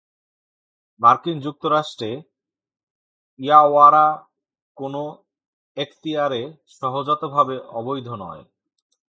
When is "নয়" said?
8.15-8.43